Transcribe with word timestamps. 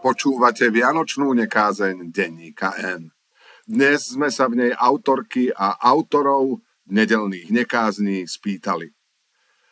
Počúvate 0.00 0.72
Vianočnú 0.72 1.28
nekázeň 1.36 2.08
denníka 2.08 2.72
N. 2.80 3.12
Dnes 3.68 4.16
sme 4.16 4.32
sa 4.32 4.48
v 4.48 4.56
nej 4.56 4.72
autorky 4.72 5.52
a 5.52 5.76
autorov 5.76 6.64
nedelných 6.88 7.52
nekázní 7.52 8.24
spýtali. 8.24 8.96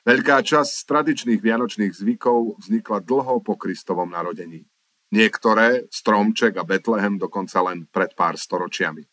Veľká 0.05 0.45
časť 0.45 0.69
z 0.69 0.83
tradičných 0.85 1.41
vianočných 1.41 1.97
zvykov 1.97 2.61
vznikla 2.61 3.09
dlho 3.09 3.41
po 3.41 3.57
Kristovom 3.57 4.13
narodení. 4.13 4.69
Niektoré, 5.17 5.89
stromček 5.89 6.61
a 6.61 6.65
Betlehem, 6.69 7.17
dokonca 7.17 7.65
len 7.65 7.89
pred 7.89 8.13
pár 8.13 8.37
storočiami. 8.37 9.09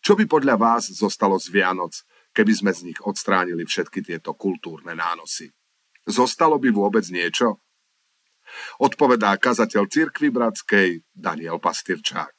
Čo 0.00 0.16
by 0.16 0.24
podľa 0.24 0.56
vás 0.56 0.88
zostalo 0.88 1.36
z 1.36 1.52
Vianoc, 1.52 1.92
keby 2.32 2.52
sme 2.56 2.72
z 2.72 2.88
nich 2.88 3.00
odstránili 3.04 3.68
všetky 3.68 4.00
tieto 4.00 4.32
kultúrne 4.32 4.96
nánosy? 4.96 5.52
Zostalo 6.08 6.56
by 6.56 6.72
vôbec 6.72 7.04
niečo? 7.12 7.63
Odpovedá 8.80 9.36
kazateľ 9.38 9.84
cirkvy 9.88 10.28
bratskej 10.30 10.88
Daniel 11.14 11.60
Pastyrčák. 11.62 12.34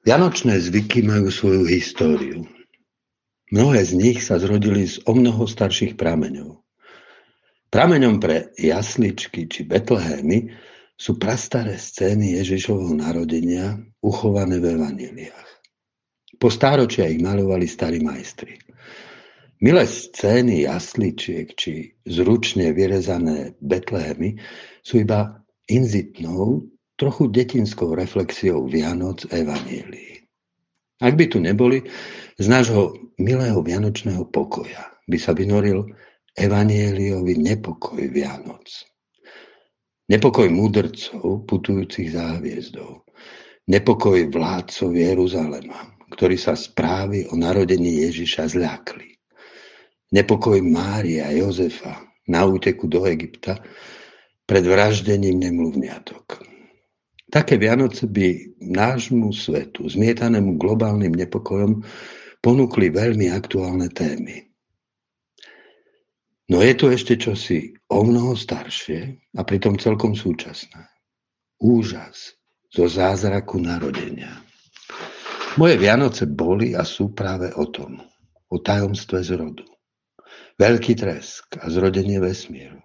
Vianočné 0.00 0.56
zvyky 0.56 1.04
majú 1.04 1.28
svoju 1.28 1.68
históriu. 1.68 2.48
Mnohé 3.52 3.84
z 3.84 3.92
nich 3.98 4.24
sa 4.24 4.40
zrodili 4.40 4.88
z 4.88 5.02
o 5.04 5.12
mnoho 5.12 5.44
starších 5.44 5.98
prameňov. 5.98 6.62
Prameňom 7.70 8.16
pre 8.18 8.50
jasličky 8.56 9.46
či 9.46 9.68
Betlehémy 9.68 10.50
sú 10.96 11.20
prastaré 11.20 11.76
scény 11.76 12.40
Ježišovho 12.40 12.96
narodenia 12.96 13.78
uchované 14.00 14.58
v 14.58 14.74
evaníliách. 14.74 15.50
Po 16.40 16.48
stáročia 16.48 17.04
ich 17.04 17.20
malovali 17.20 17.68
starí 17.68 18.00
majstri. 18.00 18.56
Milé 19.60 19.84
scény 19.84 20.64
jasličiek 20.64 21.52
či 21.52 21.92
zručne 22.08 22.72
vyrezané 22.72 23.52
Betlehemy 23.60 24.40
sú 24.80 25.04
iba 25.04 25.36
inzitnou, 25.68 26.64
trochu 26.96 27.28
detinskou 27.28 27.92
reflexiou 27.92 28.64
Vianoc 28.64 29.28
Evanílii. 29.28 30.24
Ak 31.04 31.12
by 31.12 31.24
tu 31.28 31.44
neboli, 31.44 31.84
z 32.40 32.46
nášho 32.48 33.12
milého 33.20 33.60
vianočného 33.60 34.32
pokoja 34.32 34.96
by 35.04 35.20
sa 35.20 35.36
vynoril 35.36 35.92
Evanieliový 36.32 37.36
nepokoj 37.36 38.00
Vianoc. 38.08 38.64
Nepokoj 40.08 40.48
mudrcov 40.48 41.44
putujúcich 41.44 42.16
za 42.16 42.40
hviezdou. 42.40 43.04
Nepokoj 43.68 44.24
vládcov 44.32 44.88
Jeruzalema, 44.96 46.00
ktorí 46.16 46.40
sa 46.40 46.56
správy 46.56 47.28
o 47.28 47.36
narodení 47.36 48.08
Ježiša 48.08 48.56
zľakli 48.56 49.09
nepokoj 50.10 50.58
Mária 50.62 51.30
a 51.30 51.34
Jozefa 51.34 52.02
na 52.26 52.46
úteku 52.46 52.86
do 52.90 53.06
Egypta 53.06 53.58
pred 54.46 54.66
vraždením 54.66 55.38
nemluvňatok. 55.38 56.42
Také 57.30 57.54
Vianoce 57.62 58.10
by 58.10 58.58
nášmu 58.58 59.30
svetu, 59.30 59.86
zmietanému 59.86 60.58
globálnym 60.58 61.14
nepokojom, 61.14 61.86
ponúkli 62.42 62.90
veľmi 62.90 63.30
aktuálne 63.30 63.86
témy. 63.86 64.50
No 66.50 66.58
je 66.66 66.74
tu 66.74 66.90
ešte 66.90 67.14
čosi 67.14 67.70
o 67.86 68.02
mnoho 68.02 68.34
staršie 68.34 69.30
a 69.38 69.46
pritom 69.46 69.78
celkom 69.78 70.18
súčasné. 70.18 70.90
Úžas 71.62 72.34
zo 72.66 72.90
zázraku 72.90 73.62
narodenia. 73.62 74.42
Moje 75.54 75.78
Vianoce 75.78 76.26
boli 76.26 76.74
a 76.74 76.82
sú 76.82 77.14
práve 77.14 77.54
o 77.54 77.70
tom, 77.70 78.02
o 78.50 78.56
tajomstve 78.58 79.22
zrodu. 79.22 79.62
Veľký 80.60 80.92
tresk 80.92 81.56
a 81.56 81.72
zrodenie 81.72 82.20
vesmíru. 82.20 82.84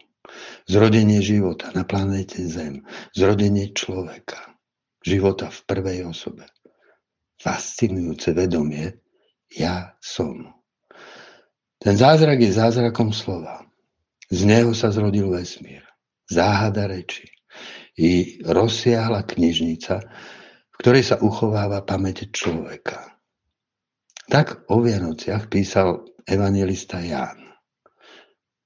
Zrodenie 0.63 1.19
života 1.19 1.75
na 1.75 1.83
planéte 1.83 2.39
Zem. 2.47 2.87
Zrodenie 3.11 3.75
človeka. 3.75 4.55
Života 5.03 5.52
v 5.52 5.59
prvej 5.67 5.99
osobe. 6.08 6.47
Fascinujúce 7.35 8.31
vedomie 8.31 9.03
ja 9.52 9.91
som. 9.99 10.55
Ten 11.75 11.99
zázrak 11.99 12.39
je 12.39 12.55
zázrakom 12.55 13.11
slova. 13.11 13.67
Z 14.31 14.47
neho 14.47 14.71
sa 14.71 14.89
zrodil 14.95 15.27
vesmír. 15.27 15.83
Záhada 16.31 16.87
reči. 16.87 17.27
I 17.99 18.39
rozsiahla 18.39 19.27
knižnica, 19.27 19.95
v 20.71 20.75
ktorej 20.80 21.03
sa 21.11 21.19
uchováva 21.19 21.83
pamäť 21.83 22.31
človeka. 22.31 23.19
Tak 24.31 24.71
o 24.71 24.80
Vianociach 24.80 25.52
písal 25.52 26.08
evangelista 26.23 27.03
Ján. 27.03 27.55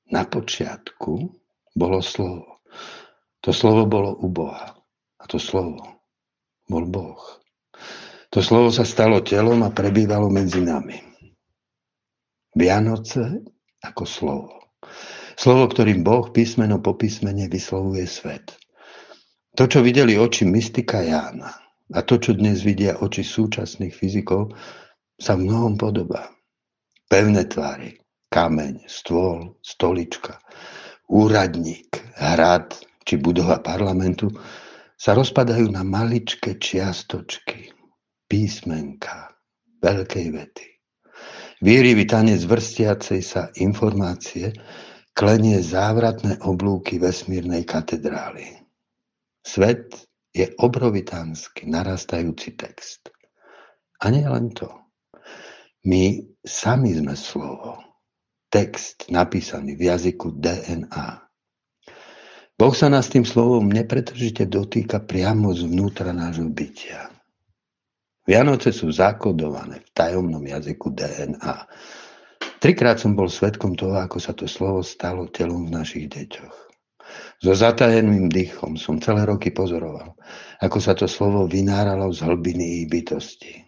Na 0.09 0.25
počiatku 0.25 1.13
bolo 1.77 1.99
slovo. 2.01 2.65
To 3.45 3.53
slovo 3.53 3.85
bolo 3.85 4.11
u 4.17 4.27
Boha. 4.27 4.73
A 5.19 5.23
to 5.29 5.37
slovo 5.37 5.99
bol 6.69 6.85
Boh. 6.85 7.21
To 8.29 8.39
slovo 8.45 8.69
sa 8.69 8.85
stalo 8.85 9.25
telom 9.25 9.65
a 9.65 9.73
prebývalo 9.73 10.29
medzi 10.29 10.61
nami. 10.61 11.01
Vianoce 12.53 13.41
ako 13.81 14.03
slovo. 14.05 14.53
Slovo, 15.37 15.69
ktorým 15.69 16.01
Boh 16.01 16.29
písmeno 16.33 16.81
po 16.81 16.97
písmene 16.97 17.49
vyslovuje 17.49 18.05
svet. 18.05 18.57
To, 19.57 19.65
čo 19.65 19.81
videli 19.81 20.15
oči 20.15 20.45
mystika 20.45 21.01
Jána 21.01 21.51
a 21.89 21.99
to, 22.05 22.21
čo 22.21 22.37
dnes 22.37 22.61
vidia 22.61 23.01
oči 23.01 23.25
súčasných 23.25 23.93
fyzikov, 23.93 24.53
sa 25.19 25.35
v 25.35 25.49
mnohom 25.49 25.75
podobá. 25.75 26.31
Pevné 27.09 27.49
tvary, 27.49 27.98
kameň, 28.29 28.85
stôl, 28.85 29.57
stolička, 29.65 30.37
úradník, 31.09 31.89
hrad 32.15 32.77
či 33.03 33.17
budova 33.17 33.57
parlamentu 33.65 34.29
sa 34.93 35.17
rozpadajú 35.17 35.65
na 35.73 35.81
maličké 35.81 36.61
čiastočky, 36.61 37.73
písmenka, 38.29 39.33
veľkej 39.81 40.27
vety. 40.29 40.67
Výrivý 41.59 42.05
tanec 42.07 42.45
vrstiacej 42.45 43.21
sa 43.25 43.49
informácie 43.59 44.53
klenie 45.17 45.59
závratné 45.59 46.39
oblúky 46.45 47.01
vesmírnej 47.01 47.67
katedrály. 47.67 48.63
Svet 49.43 50.05
je 50.31 50.47
obrovitánsky 50.61 51.67
narastajúci 51.67 52.55
text. 52.55 53.11
A 53.99 54.13
nie 54.13 54.23
len 54.23 54.53
to. 54.55 54.69
My 55.83 56.23
sami 56.45 56.95
sme 56.95 57.17
slovo 57.17 57.88
text 58.49 59.07
napísaný 59.13 59.77
v 59.77 59.93
jazyku 59.93 60.35
DNA. 60.35 61.29
Boh 62.59 62.75
sa 62.75 62.91
nás 62.91 63.07
tým 63.07 63.23
slovom 63.23 63.71
nepretržite 63.71 64.43
dotýka 64.49 64.99
priamo 64.99 65.55
zvnútra 65.55 66.11
nášho 66.11 66.51
bytia. 66.51 67.07
Vianoce 68.27 68.75
sú 68.75 68.91
zakodované 68.91 69.79
v 69.79 69.89
tajomnom 69.95 70.43
jazyku 70.43 70.91
DNA. 70.91 71.55
Trikrát 72.59 72.99
som 72.99 73.15
bol 73.15 73.31
svetkom 73.31 73.79
toho, 73.79 73.95
ako 73.95 74.19
sa 74.19 74.35
to 74.35 74.43
slovo 74.43 74.83
stalo 74.83 75.31
telom 75.31 75.71
v 75.71 75.79
našich 75.79 76.11
deťoch. 76.11 76.69
So 77.39 77.55
zatajeným 77.55 78.27
dýchom 78.27 78.75
som 78.75 78.99
celé 78.99 79.23
roky 79.23 79.49
pozoroval, 79.49 80.13
ako 80.59 80.77
sa 80.83 80.93
to 80.93 81.07
slovo 81.07 81.47
vynáralo 81.47 82.11
z 82.11 82.27
hlbiny 82.27 82.83
ich 82.83 82.85
bytosti. 82.91 83.65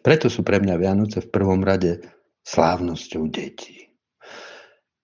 Preto 0.00 0.32
sú 0.32 0.40
pre 0.40 0.58
mňa 0.58 0.74
Vianoce 0.80 1.20
v 1.20 1.28
prvom 1.28 1.60
rade 1.60 2.00
slávnosťou 2.50 3.30
detí. 3.30 3.94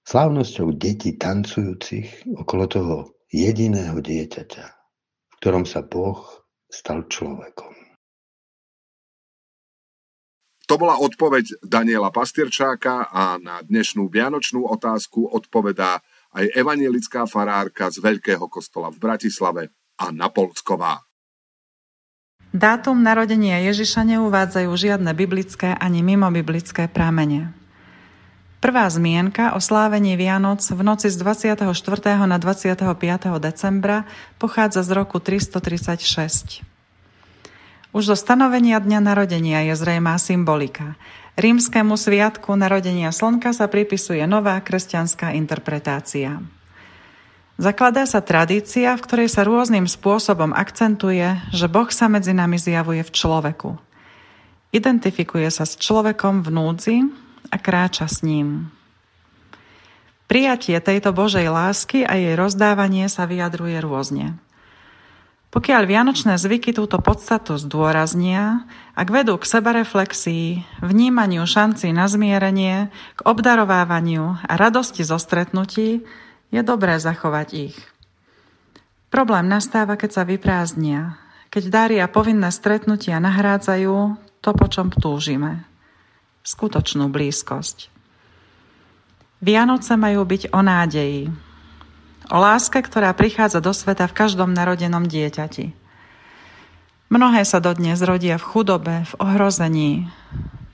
Slávnosťou 0.03 0.75
detí 0.75 1.15
tancujúcich 1.15 2.27
okolo 2.43 2.65
toho 2.67 2.95
jediného 3.31 4.03
dieťaťa, 4.03 4.67
v 5.31 5.35
ktorom 5.39 5.63
sa 5.63 5.87
Boh 5.87 6.27
stal 6.67 7.07
človekom. 7.07 7.75
To 10.67 10.75
bola 10.75 10.99
odpoveď 10.99 11.63
Daniela 11.63 12.11
Pastierčáka 12.11 13.07
a 13.07 13.39
na 13.39 13.63
dnešnú 13.63 14.11
vianočnú 14.11 14.67
otázku 14.67 15.31
odpovedá 15.31 16.03
aj 16.35 16.51
evanielická 16.51 17.31
farárka 17.31 17.87
z 17.95 18.03
Veľkého 18.03 18.51
kostola 18.51 18.91
v 18.91 18.99
Bratislave 18.99 19.71
Anna 19.95 20.27
Polcková. 20.35 21.06
Dátum 22.57 23.05
narodenia 23.05 23.61
Ježiša 23.69 24.17
neuvádzajú 24.17 24.73
žiadne 24.73 25.13
biblické 25.13 25.77
ani 25.77 26.01
mimobiblické 26.01 26.89
prámene. 26.89 27.53
Prvá 28.65 28.89
zmienka 28.89 29.53
o 29.53 29.61
slávení 29.61 30.17
Vianoc 30.17 30.65
v 30.65 30.81
noci 30.81 31.13
z 31.13 31.21
24. 31.21 31.69
na 32.25 32.41
25. 32.41 32.97
decembra 33.45 34.09
pochádza 34.41 34.81
z 34.81 34.91
roku 34.97 35.21
336. 35.21 36.65
Už 37.93 38.03
zo 38.09 38.17
stanovenia 38.17 38.81
dňa 38.81 39.05
narodenia 39.05 39.61
je 39.69 39.77
zrejmá 39.77 40.17
symbolika. 40.17 40.97
Rímskému 41.37 41.93
sviatku 42.01 42.57
narodenia 42.57 43.13
slnka 43.13 43.53
sa 43.53 43.69
pripisuje 43.69 44.25
nová 44.25 44.57
kresťanská 44.65 45.37
interpretácia. 45.37 46.41
Zakladá 47.57 48.05
sa 48.05 48.21
tradícia, 48.21 48.93
v 48.93 49.01
ktorej 49.01 49.33
sa 49.33 49.41
rôznym 49.41 49.89
spôsobom 49.89 50.53
akcentuje, 50.53 51.41
že 51.57 51.73
Boh 51.73 51.89
sa 51.89 52.05
medzi 52.05 52.37
nami 52.37 52.61
zjavuje 52.61 53.01
v 53.01 53.15
človeku. 53.17 53.81
Identifikuje 54.77 55.49
sa 55.49 55.65
s 55.65 55.81
človekom 55.81 56.45
v 56.45 56.49
núdzi 56.53 56.97
a 57.49 57.57
kráča 57.57 58.13
s 58.13 58.21
ním. 58.21 58.69
Prijatie 60.29 60.77
tejto 60.85 61.17
Božej 61.17 61.49
lásky 61.49 62.05
a 62.05 62.21
jej 62.21 62.37
rozdávanie 62.37 63.09
sa 63.09 63.25
vyjadruje 63.25 63.81
rôzne. 63.81 64.37
Pokiaľ 65.49 65.83
vianočné 65.89 66.37
zvyky 66.37 66.77
túto 66.77 67.01
podstatu 67.01 67.57
zdôraznia, 67.57 68.69
ak 68.93 69.09
vedú 69.09 69.41
k 69.41 69.49
sebareflexii, 69.49 70.61
vnímaniu 70.85 71.49
šanci 71.49 71.89
na 71.97 72.05
zmierenie, 72.05 72.93
k 73.17 73.21
obdarovávaniu 73.25 74.45
a 74.45 74.53
radosti 74.61 75.01
zo 75.01 75.17
stretnutí, 75.17 76.05
je 76.51 76.61
dobré 76.63 76.99
zachovať 76.99 77.49
ich. 77.73 77.79
Problém 79.11 79.47
nastáva, 79.47 79.95
keď 79.95 80.11
sa 80.11 80.23
vyprázdnia, 80.27 81.17
keď 81.49 81.63
dary 81.73 81.97
a 82.03 82.11
povinné 82.11 82.53
stretnutia 82.53 83.23
nahrádzajú 83.23 84.19
to, 84.45 84.51
po 84.53 84.67
čom 84.69 84.93
túžime. 84.93 85.65
Skutočnú 86.47 87.11
blízkosť. 87.11 87.89
Vianoce 89.41 89.95
majú 89.99 90.23
byť 90.25 90.53
o 90.53 90.61
nádeji. 90.63 91.33
O 92.31 92.39
láske, 92.39 92.83
ktorá 92.83 93.15
prichádza 93.15 93.63
do 93.63 93.71
sveta 93.71 94.11
v 94.11 94.17
každom 94.17 94.51
narodenom 94.51 95.07
dieťati. 95.07 95.73
Mnohé 97.07 97.47
sa 97.47 97.63
dodnes 97.63 98.03
rodia 98.03 98.35
v 98.35 98.49
chudobe, 98.51 99.07
v 99.07 99.13
ohrození, 99.23 100.11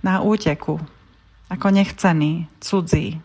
na 0.00 0.24
úteku, 0.24 0.80
ako 1.52 1.66
nechcený, 1.68 2.48
cudzí. 2.58 3.20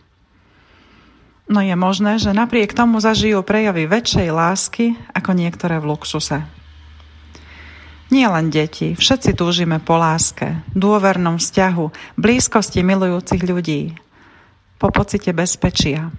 No 1.48 1.64
je 1.64 1.72
možné, 1.72 2.20
že 2.20 2.36
napriek 2.36 2.76
tomu 2.76 3.00
zažijú 3.00 3.40
prejavy 3.40 3.88
väčšej 3.88 4.28
lásky 4.28 5.00
ako 5.16 5.32
niektoré 5.32 5.80
v 5.80 5.88
luxuse. 5.96 6.44
Nie 8.08 8.28
len 8.28 8.48
deti, 8.48 8.96
všetci 8.96 9.36
túžime 9.36 9.80
po 9.80 10.00
láske, 10.00 10.64
dôvernom 10.72 11.36
vzťahu, 11.36 12.16
blízkosti 12.16 12.80
milujúcich 12.80 13.44
ľudí, 13.44 13.96
po 14.80 14.88
pocite 14.88 15.32
bezpečia. 15.32 16.12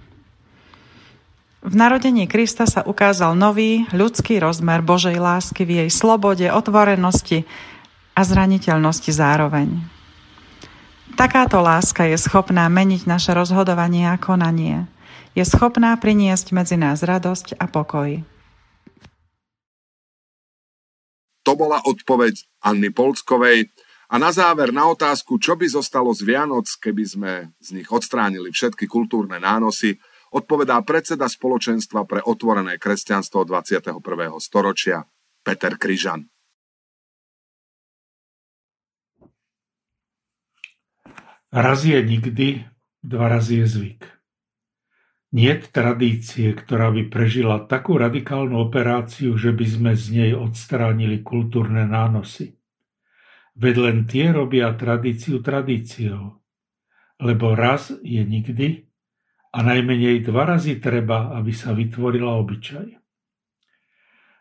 V 1.60 1.74
narodení 1.76 2.24
Krista 2.30 2.66
sa 2.66 2.86
ukázal 2.86 3.34
nový 3.34 3.86
ľudský 3.90 4.38
rozmer 4.38 4.82
Božej 4.82 5.18
lásky 5.18 5.66
v 5.66 5.84
jej 5.84 5.90
slobode, 5.90 6.46
otvorenosti 6.46 7.44
a 8.14 8.20
zraniteľnosti 8.22 9.10
zároveň. 9.10 9.78
Takáto 11.18 11.60
láska 11.60 12.06
je 12.08 12.16
schopná 12.16 12.64
meniť 12.70 13.04
naše 13.04 13.36
rozhodovanie 13.36 14.08
a 14.08 14.16
konanie. 14.16 14.88
Je 15.38 15.44
schopná 15.46 15.94
priniesť 15.98 16.50
medzi 16.50 16.74
nás 16.74 17.06
radosť 17.06 17.58
a 17.58 17.70
pokoj. 17.70 18.22
To 21.46 21.52
bola 21.56 21.80
odpoveď 21.82 22.36
Anny 22.62 22.92
Polskovej, 22.92 23.72
a 24.10 24.18
na 24.18 24.34
záver 24.34 24.74
na 24.74 24.90
otázku, 24.90 25.38
čo 25.38 25.54
by 25.54 25.70
zostalo 25.70 26.10
z 26.10 26.26
Vianoc, 26.26 26.66
keby 26.82 27.04
sme 27.06 27.32
z 27.62 27.78
nich 27.78 27.86
odstránili 27.86 28.50
všetky 28.50 28.90
kultúrne 28.90 29.38
nánosy, 29.38 30.02
odpovedá 30.34 30.82
predseda 30.82 31.30
spoločenstva 31.30 32.10
pre 32.10 32.18
otvorené 32.18 32.74
kresťanstvo 32.74 33.46
21. 33.46 34.02
storočia 34.42 35.06
Peter 35.46 35.78
Kryžan. 35.78 36.26
Raz 41.54 41.86
je 41.86 41.98
nikdy, 42.02 42.66
dva 43.06 43.26
razy 43.30 43.62
je 43.62 43.66
zvyk. 43.66 44.19
Niet 45.30 45.70
tradície, 45.70 46.50
ktorá 46.58 46.90
by 46.90 47.06
prežila 47.06 47.62
takú 47.62 47.94
radikálnu 47.94 48.58
operáciu, 48.66 49.38
že 49.38 49.54
by 49.54 49.62
sme 49.62 49.92
z 49.94 50.04
nej 50.10 50.32
odstránili 50.34 51.22
kultúrne 51.22 51.86
nánosy. 51.86 52.58
Veď 53.54 53.74
len 53.78 53.98
tie 54.10 54.34
robia 54.34 54.74
tradíciu 54.74 55.38
tradíciou. 55.38 56.42
Lebo 57.22 57.54
raz 57.54 57.94
je 58.02 58.26
nikdy 58.26 58.90
a 59.54 59.58
najmenej 59.62 60.26
dva 60.26 60.50
razy 60.50 60.82
treba, 60.82 61.30
aby 61.38 61.54
sa 61.54 61.78
vytvorila 61.78 62.34
obyčaj. 62.34 62.98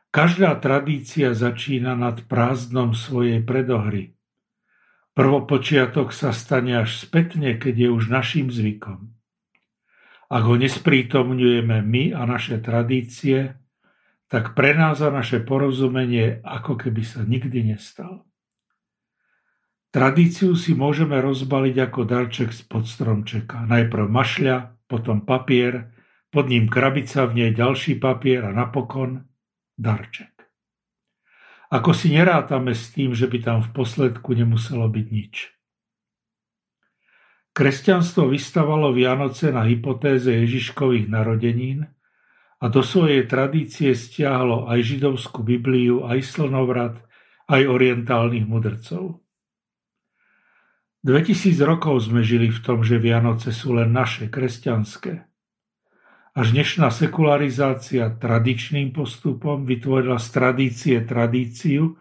Každá 0.10 0.58
tradícia 0.58 1.38
začína 1.38 1.94
nad 1.94 2.26
prázdnom 2.26 2.98
svojej 2.98 3.46
predohry. 3.46 4.18
Prvopočiatok 5.14 6.10
sa 6.10 6.34
stane 6.34 6.82
až 6.82 6.98
spätne, 6.98 7.62
keď 7.62 7.76
je 7.78 7.90
už 7.94 8.10
našim 8.10 8.50
zvykom. 8.50 9.19
Ak 10.30 10.46
ho 10.46 10.54
nesprítomňujeme 10.54 11.82
my 11.82 12.04
a 12.14 12.22
naše 12.30 12.62
tradície, 12.62 13.58
tak 14.30 14.54
pre 14.54 14.78
nás 14.78 15.02
a 15.02 15.10
naše 15.10 15.42
porozumenie 15.42 16.46
ako 16.46 16.78
keby 16.78 17.02
sa 17.02 17.26
nikdy 17.26 17.74
nestal. 17.74 18.30
Tradíciu 19.90 20.54
si 20.54 20.78
môžeme 20.78 21.18
rozbaliť 21.18 21.76
ako 21.90 22.06
darček 22.06 22.54
spod 22.54 22.86
stromčeka. 22.86 23.66
Najprv 23.66 24.06
mašľa, 24.06 24.86
potom 24.86 25.26
papier, 25.26 25.90
pod 26.30 26.46
ním 26.46 26.70
krabica, 26.70 27.26
v 27.26 27.34
nej 27.34 27.52
ďalší 27.58 27.98
papier 27.98 28.46
a 28.46 28.54
napokon 28.54 29.26
darček. 29.82 30.30
Ako 31.74 31.98
si 31.98 32.14
nerátame 32.14 32.78
s 32.78 32.94
tým, 32.94 33.18
že 33.18 33.26
by 33.26 33.42
tam 33.42 33.66
v 33.66 33.74
posledku 33.74 34.38
nemuselo 34.38 34.86
byť 34.86 35.06
nič. 35.10 35.58
Kresťanstvo 37.60 38.32
vystavalo 38.32 38.96
Vianoce 38.96 39.52
na 39.52 39.68
hypotéze 39.68 40.32
Ježiškových 40.32 41.12
narodenín 41.12 41.92
a 42.56 42.66
do 42.72 42.80
svojej 42.80 43.28
tradície 43.28 43.92
stiahlo 44.00 44.72
aj 44.72 44.80
židovskú 44.80 45.44
Bibliu, 45.44 46.08
aj 46.08 46.24
slnovrat, 46.24 47.04
aj 47.52 47.68
orientálnych 47.68 48.48
mudrcov. 48.48 49.20
2000 51.04 51.60
rokov 51.68 52.08
sme 52.08 52.24
žili 52.24 52.48
v 52.48 52.64
tom, 52.64 52.80
že 52.80 52.96
Vianoce 52.96 53.52
sú 53.52 53.76
len 53.76 53.92
naše, 53.92 54.32
kresťanské. 54.32 55.28
Až 56.40 56.56
dnešná 56.56 56.88
sekularizácia 56.96 58.08
tradičným 58.08 58.96
postupom 58.96 59.68
vytvorila 59.68 60.16
z 60.16 60.28
tradície 60.32 60.96
tradíciu 61.04 62.00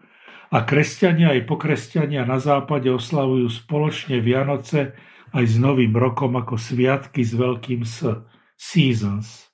a 0.55 0.63
kresťania 0.63 1.35
aj 1.35 1.51
pokresťania 1.51 2.23
na 2.23 2.39
západe 2.39 2.87
oslavujú 2.87 3.51
spoločne 3.51 4.23
Vianoce 4.23 4.95
aj 5.33 5.45
s 5.45 5.55
Novým 5.61 5.93
rokom 5.95 6.35
ako 6.35 6.57
sviatky 6.59 7.21
s 7.23 7.33
veľkým 7.33 7.85
S, 7.85 8.25
seasons. 8.59 9.49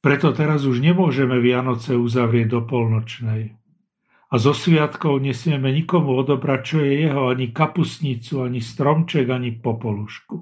Preto 0.00 0.32
teraz 0.32 0.64
už 0.64 0.80
nemôžeme 0.80 1.36
Vianoce 1.44 1.92
uzavrieť 1.92 2.56
do 2.56 2.60
polnočnej. 2.64 3.60
A 4.30 4.34
zo 4.38 4.56
sviatkov 4.56 5.20
nesmieme 5.20 5.68
nikomu 5.74 6.16
odobrať, 6.16 6.60
čo 6.64 6.76
je 6.80 7.04
jeho, 7.04 7.28
ani 7.28 7.52
kapusnicu, 7.52 8.40
ani 8.40 8.64
stromček, 8.64 9.28
ani 9.28 9.52
popolušku. 9.60 10.40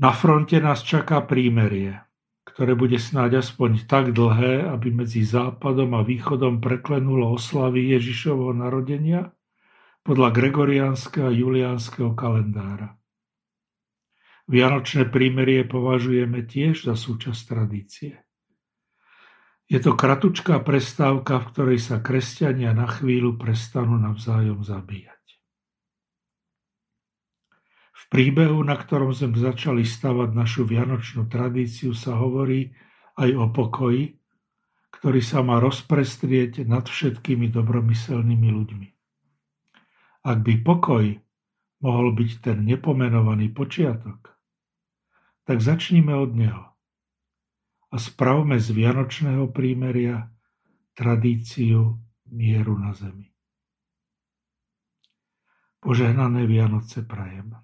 Na 0.00 0.12
fronte 0.12 0.56
nás 0.60 0.80
čaká 0.86 1.20
prímerie, 1.24 2.00
ktoré 2.48 2.72
bude 2.72 2.96
snáď 2.96 3.44
aspoň 3.44 3.84
tak 3.84 4.16
dlhé, 4.16 4.64
aby 4.64 4.88
medzi 4.92 5.20
západom 5.20 5.92
a 5.98 6.04
východom 6.04 6.64
preklenulo 6.64 7.36
oslavy 7.36 7.92
Ježišovho 7.92 8.56
narodenia 8.56 9.35
podľa 10.06 10.30
gregoriánskeho 10.30 11.26
a 11.26 11.34
juliánskeho 11.34 12.14
kalendára. 12.14 12.94
Vianočné 14.46 15.10
prímerie 15.10 15.66
považujeme 15.66 16.46
tiež 16.46 16.86
za 16.86 16.94
súčasť 16.94 17.40
tradície. 17.50 18.14
Je 19.66 19.82
to 19.82 19.98
kratučká 19.98 20.62
prestávka, 20.62 21.42
v 21.42 21.48
ktorej 21.50 21.78
sa 21.82 21.98
kresťania 21.98 22.70
na 22.70 22.86
chvíľu 22.86 23.34
prestanú 23.34 23.98
navzájom 23.98 24.62
zabíjať. 24.62 25.18
V 27.90 28.02
príbehu, 28.06 28.62
na 28.62 28.78
ktorom 28.78 29.10
sme 29.10 29.34
začali 29.34 29.82
stavať 29.82 30.30
našu 30.30 30.62
vianočnú 30.70 31.26
tradíciu, 31.26 31.90
sa 31.98 32.14
hovorí 32.14 32.70
aj 33.18 33.30
o 33.34 33.50
pokoji, 33.50 34.14
ktorý 34.94 35.18
sa 35.18 35.42
má 35.42 35.58
rozprestrieť 35.58 36.62
nad 36.62 36.86
všetkými 36.86 37.50
dobromyselnými 37.50 38.48
ľuďmi. 38.54 38.95
Ak 40.26 40.42
by 40.42 40.58
pokoj 40.58 41.06
mohol 41.86 42.08
byť 42.10 42.30
ten 42.42 42.66
nepomenovaný 42.66 43.54
počiatok, 43.54 44.34
tak 45.46 45.62
začníme 45.62 46.10
od 46.10 46.34
neho 46.34 46.64
a 47.86 47.96
spravme 48.02 48.58
z 48.58 48.74
Vianočného 48.74 49.54
prímeria 49.54 50.26
tradíciu 50.98 51.94
mieru 52.34 52.74
na 52.74 52.90
zemi. 52.98 53.30
Požehnané 55.78 56.50
Vianoce 56.50 57.06
prajem. 57.06 57.54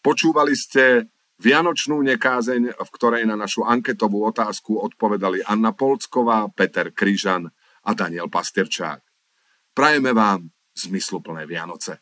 Počúvali 0.00 0.56
ste 0.56 1.12
Vianočnú 1.36 2.00
nekázeň, 2.00 2.72
v 2.72 2.90
ktorej 2.96 3.28
na 3.28 3.36
našu 3.36 3.68
anketovú 3.68 4.24
otázku 4.24 4.80
odpovedali 4.80 5.44
Anna 5.44 5.76
Polcková, 5.76 6.48
Peter 6.56 6.88
Kryžan 6.88 7.52
a 7.90 7.94
Daniel 7.94 8.28
Pasterčák. 8.28 9.02
Prajeme 9.74 10.12
vám 10.12 10.48
zmysluplné 10.78 11.46
Vianoce. 11.46 11.98